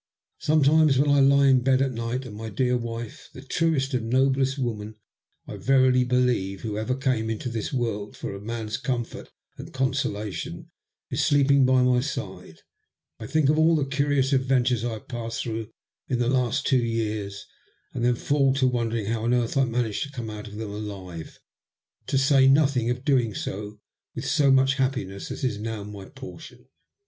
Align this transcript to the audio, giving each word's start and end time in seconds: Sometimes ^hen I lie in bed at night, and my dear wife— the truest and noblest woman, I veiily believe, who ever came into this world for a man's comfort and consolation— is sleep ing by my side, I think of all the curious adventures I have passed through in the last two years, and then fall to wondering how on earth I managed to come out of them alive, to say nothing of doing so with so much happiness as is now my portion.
Sometimes 0.39 0.97
^hen 0.97 1.07
I 1.09 1.19
lie 1.19 1.45
in 1.45 1.61
bed 1.61 1.79
at 1.79 1.91
night, 1.91 2.25
and 2.25 2.35
my 2.35 2.49
dear 2.49 2.75
wife— 2.75 3.29
the 3.35 3.43
truest 3.43 3.93
and 3.93 4.09
noblest 4.09 4.57
woman, 4.57 4.95
I 5.47 5.57
veiily 5.57 6.07
believe, 6.07 6.61
who 6.61 6.75
ever 6.75 6.95
came 6.95 7.29
into 7.29 7.49
this 7.49 7.71
world 7.71 8.17
for 8.17 8.33
a 8.33 8.41
man's 8.41 8.77
comfort 8.77 9.29
and 9.59 9.71
consolation— 9.71 10.71
is 11.11 11.23
sleep 11.23 11.51
ing 11.51 11.65
by 11.65 11.83
my 11.83 11.99
side, 11.99 12.61
I 13.19 13.27
think 13.27 13.49
of 13.49 13.59
all 13.59 13.75
the 13.75 13.85
curious 13.85 14.33
adventures 14.33 14.83
I 14.83 14.93
have 14.93 15.07
passed 15.07 15.43
through 15.43 15.69
in 16.07 16.17
the 16.17 16.29
last 16.29 16.65
two 16.65 16.83
years, 16.83 17.45
and 17.93 18.03
then 18.03 18.15
fall 18.15 18.55
to 18.55 18.65
wondering 18.65 19.05
how 19.05 19.25
on 19.25 19.35
earth 19.35 19.55
I 19.55 19.65
managed 19.65 20.01
to 20.05 20.11
come 20.11 20.31
out 20.31 20.47
of 20.47 20.55
them 20.55 20.71
alive, 20.71 21.37
to 22.07 22.17
say 22.17 22.47
nothing 22.47 22.89
of 22.89 23.05
doing 23.05 23.35
so 23.35 23.79
with 24.15 24.25
so 24.25 24.49
much 24.49 24.77
happiness 24.81 25.29
as 25.29 25.43
is 25.43 25.59
now 25.59 25.83
my 25.83 26.05
portion. 26.05 26.65